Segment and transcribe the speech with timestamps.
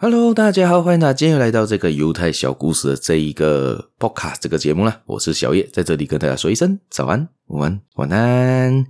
[0.00, 5.02] Hello，大家好，欢迎大家今天又来到这个犹太小故事的这一个 Podcast 这个节目啦。
[5.06, 8.86] 我是小叶，在这里跟大家说一声早安、午安、晚安。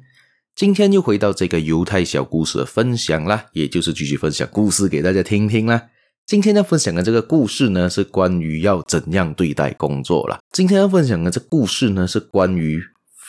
[0.55, 5.83] 今天又回到这个犹太小故事的分享啦，也就是继续分享故事给大家听听啦。
[6.27, 10.39] 今天要分享的这个故事呢，是关于要怎样对待工作啦。
[10.53, 12.83] 今天要分享的这故事呢，是关于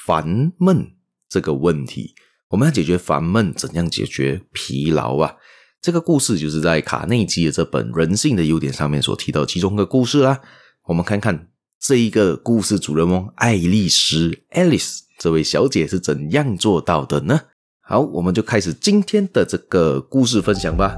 [0.05, 0.85] 烦闷
[1.29, 2.13] 这个问题。
[2.49, 5.35] 我们要解决烦闷，怎样解决疲劳啊？
[5.81, 10.41] 这个故事就是在卡内基的这本《人性的优点》上面所提到其中一个故事啦。
[10.87, 11.47] 我们看看
[11.79, 17.39] 这一个故事主人翁爱丽丝 （Alice） 这位小姐是怎样做到的呢？
[17.79, 20.97] 好，我们就开始今天的这个故事分享吧。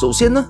[0.00, 0.46] 首先呢，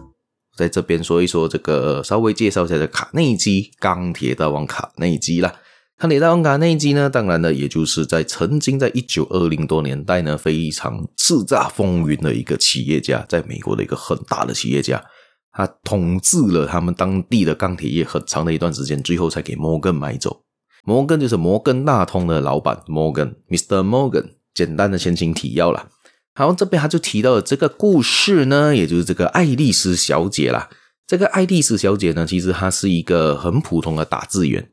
[0.58, 5.54] 在这边说一说这个，稍微介绍一下这卡内基钢铁大王卡内基啦。
[6.00, 15.04] 康铁大王卡内基呢，当然呢，也就是在曾经在一九二零多年代呢，非常叱咤风云的一个企业家，在美国的一个很大的企业家，
[15.52, 20.40] 他统治了他们当地的钢铁业很长的一段时间，最后才给摩根买走。
[20.86, 23.86] 摩根就是摩根大通的老板，摩根，Mr.
[23.86, 24.30] Morgan。
[24.54, 25.88] 简单的前情提要啦。
[26.34, 30.70] 好，这边他就提到了这个故事呢，也就是这个爱丽丝小姐啦。
[31.06, 34.70] 这个爱丽丝小姐呢，其实她是一个很普通的打字员。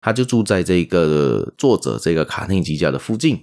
[0.00, 3.42] 他就住在这个作者这个卡内基家的附近，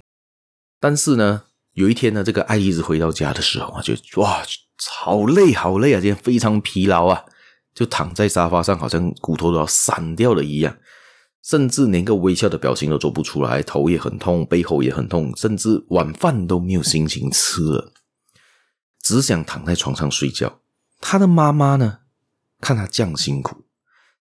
[0.80, 4.42] 但是呢，有一天呢，这个爱丽丝回到家的时候啊，就哇，
[5.00, 7.24] 好累好累啊，今天非常疲劳啊，
[7.74, 10.76] 就躺在沙发上，好像骨头都要散掉了一样，
[11.44, 17.92] 甚至连个微笑的表情都做不出来，头也很痛，背后也很痛，甚至晚饭都没有心情吃了，
[19.00, 20.60] 只想躺在床上睡觉。
[21.00, 21.98] 他的妈妈呢，
[22.60, 23.64] 看他这样辛苦，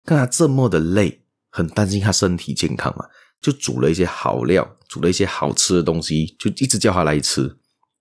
[0.05, 1.23] 看他这么的累。
[1.57, 3.07] 很担心他身体健康嘛，
[3.41, 7.57] 就煮了一些好料，煮了一些好吃的东西，就一直叫他来吃。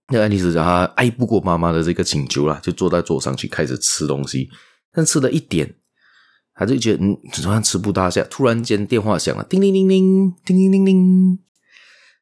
[0.09, 4.49] 那爱丽丝让他爱不过妈妈的这个请求啦，就坐在桌上去开始吃东西。
[4.92, 5.73] 但吃了一点，
[6.54, 8.21] 他就觉得嗯，好像吃不大下。
[8.26, 11.39] 突然间电话响了，叮铃铃铃，叮铃铃铃，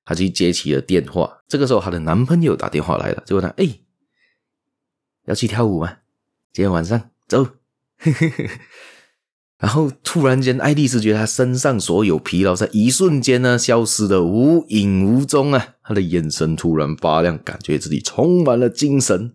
[0.05, 1.39] 他就接起了电话。
[1.47, 3.79] 这个时候，她的男朋友打电话来了，就问她：“哎，
[5.25, 5.97] 要去跳舞吗？
[6.53, 7.47] 今天晚上走。”
[9.63, 15.75] 然后突然间，爱丽丝觉得她身上所有疲劳在一瞬间呢消失的无影无踪啊！
[15.85, 19.31] 她的眼神突然发亮，感觉自己充满了精神。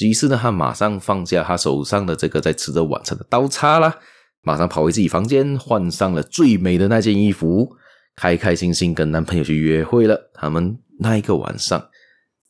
[0.00, 3.96] 于是呢，她马上放下她手上的这个在吃着晚餐的刀叉啦，
[4.42, 7.70] 马上跑回自己房间，换上了最美的那件衣服，
[8.16, 10.32] 开开心心跟男朋友去约会了。
[10.34, 11.86] 他们那一个晚上，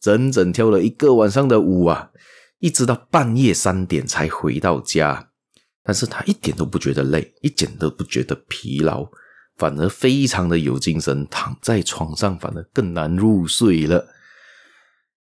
[0.00, 2.08] 整整跳了一个晚上的舞啊，
[2.60, 5.26] 一直到半夜三点才回到家。
[5.88, 9.06] 但是他一点都不觉得累，一点都不觉得疲劳，
[9.56, 14.06] 反而非常的有精神，躺在床上反而更难入睡了。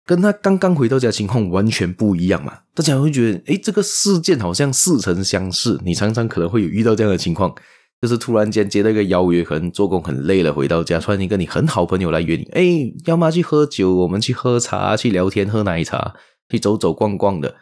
[0.06, 2.60] 跟他刚刚回到家情况完全不一样嘛？
[2.74, 5.78] 大家会觉得，诶，这个事件好像似曾相识。
[5.84, 7.54] 你常常可能会有遇到这样的情况，
[8.02, 16.14] 就是突然间接到一个邀约，可能做工很累了，回到家突然间跟你很好朋友来约你，诶，要么去喝酒，我们去喝茶，去聊天，喝奶茶，
[16.50, 17.54] 去走走逛逛的。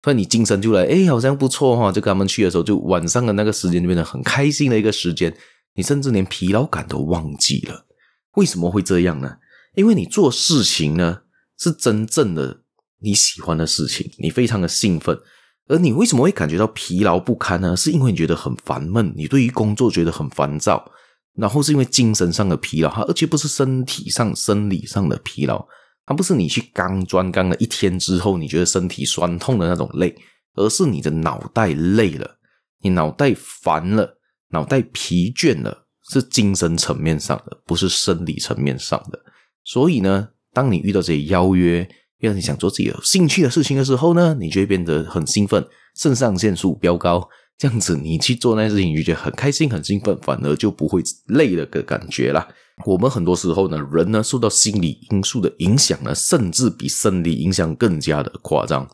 [0.00, 5.36] 突然你精神就来，诶，好像不错哈，就跟他们去的时候，就晚上的那个时间就变得很开心的一个时间，
[5.74, 7.86] 你甚至连疲劳感都忘记了。
[8.36, 9.36] 为什么会这样呢？
[9.74, 11.22] 因为你做事情呢，
[11.58, 12.62] 是真正的
[13.00, 15.18] 你喜欢的事情，你非常的兴奋。
[15.66, 17.76] 而你为什么会感觉到疲劳不堪呢？
[17.76, 20.90] 是因为你觉得很烦闷，你对于工作觉得很烦躁，
[21.34, 25.66] 然后是因为精神上的疲劳哈，而且不是身体上、生理上的疲劳。
[26.08, 30.16] 它不是你去钢砖钢了一天之后，你觉得身体酸痛的那种累，
[30.54, 32.38] 而是你的脑袋累了，
[32.80, 39.20] 你脑袋烦了，脑袋疲倦了，是精神层面上的，不是生理层面上的。
[39.64, 41.86] 所以呢，当你遇到这些邀约，
[42.20, 45.62] 让你想做自己有兴趣的事情的时候呢，你就会变得很兴奋，
[45.94, 52.48] 肾上腺素飙高，这样子你去做那些事情，你就觉得很开心、很兴奋，反而就不会累了的感觉了。
[52.84, 58.88] 我们很多时候呢，人呢受到心理因素的影响呢，甚至比生理影响更加的夸张，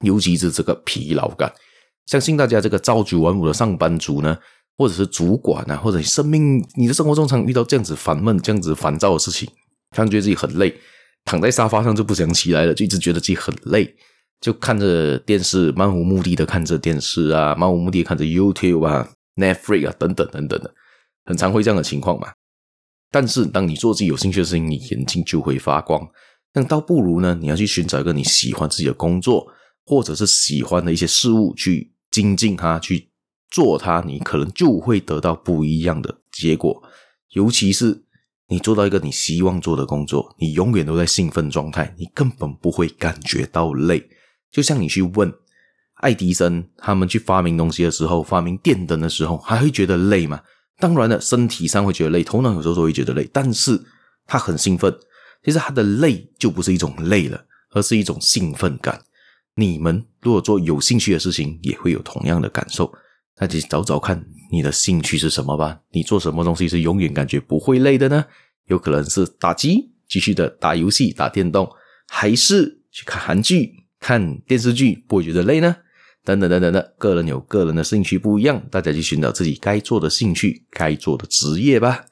[0.00, 1.52] 尤其是这个疲劳感。
[2.06, 4.38] 相信大家这个朝九晚五的上班族呢，
[4.78, 9.46] 或者是主管啊，或者生命你的生活中常遇到这样子烦闷、这样子烦躁的事情，
[9.94, 10.74] 感觉得自己很累，
[11.24, 13.94] 躺在沙发上就不想起来了，就一直觉得自己很累，
[14.40, 20.74] 就看着电视，漫无目的的看着电视啊，漫无目的的看着 YouTube 啊、Netflix 啊等等等等的，
[21.26, 22.32] 很常会这样的情况嘛。
[23.10, 26.06] 但是，当你做自己有兴趣的事情，你眼睛就会发光。
[26.52, 29.46] 那倒不如呢，你要去寻找一个你喜欢自己的工作，
[29.84, 33.10] 或者是喜欢的一些事物去精进它，去
[33.50, 36.82] 做它，你可能就会得到不一样的结果。
[37.30, 38.04] 尤其是
[38.48, 44.08] 你做到一个你希望做的工作，你永远都在兴奋状态，你根本不会感觉到累。
[44.50, 45.32] 就像你去问
[45.94, 50.40] 爱迪生他们去发明东西的时候，发明电灯的时候，还会觉得累吗？
[50.78, 53.80] 当然了，身体上会觉得累，头脑有时候都会觉得累，但是
[54.26, 54.96] 他很兴奋。
[55.44, 59.00] 其实他的累就不是一种累了，而是一种兴奋感。
[59.54, 62.92] 你们如果做有兴趣的事情，也会有同样的感受。
[63.40, 65.80] 那就找找看你的兴趣是什么吧。
[65.92, 68.24] 你做什么东西是永远感觉不会累的呢？
[68.66, 71.70] 有可能是打机，继续的打游戏、打电动，
[72.08, 75.76] 还是去看韩剧、看电视剧，不会觉得累呢？
[76.28, 82.04] 等等等等的，个人有个人的兴趣不一样，大家去寻找自己该做的兴趣、该做的职业吧。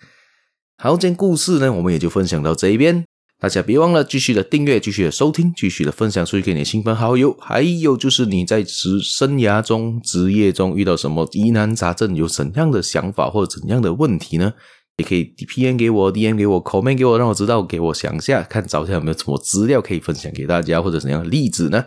[0.79, 3.05] 好，今天故事呢，我们也就分享到这一边。
[3.39, 7.37] 大家别忘了继续的订阅，继续的收听，继续的分享出去给你的亲朋好友。
[7.39, 14.55] 还有就是你在职生涯中、职业中遇到什么疑难杂症，有怎样的想法或者怎样的问题呢？
[14.97, 21.85] 也可以 PM 给我，DM 给我，comment 给我，让我知道，给我想一下，看找一下有没有什么资料可以分享给大家，或者怎样的例子呢？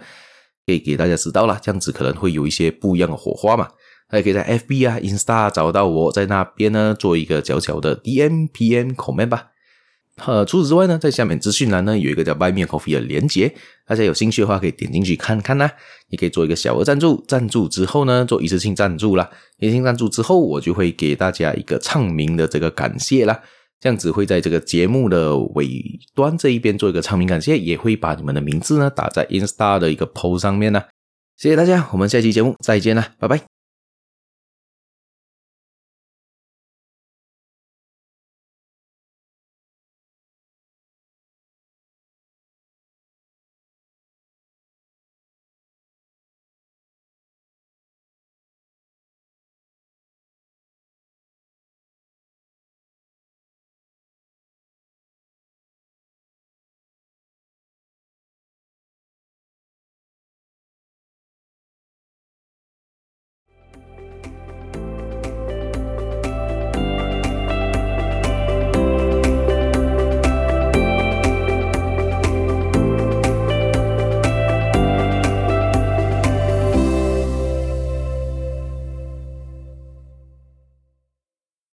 [0.70, 3.68] 可以给大家知道啦，这样子可能会有一些不一样的火花嘛。
[4.08, 9.48] 大家可以在 FB 啊、Insta 找到我，在那边呢做一个小小的 DM、PM、comment 吧。
[10.26, 13.56] 呃，除此之外呢，在下面资讯栏呢有一个叫 Buy Me Coffee 的连结，
[13.88, 15.72] 大家有兴趣的话可以点进去看看啦。
[16.10, 19.30] 你可以做一个小额赞助，赞助之后呢做一次性赞助啦，
[19.60, 23.40] 一次性赞助之后我就会给大家一个唱名的这个感谢啦。
[23.80, 30.84] 这样子会在这个节目的尾端这一边做一个唱名感谢，也会把你们的名字呢打在 Insta 的一个 post 上面呢。
[31.38, 33.49] 谢谢大家，我们下期节目再见啦，拜拜。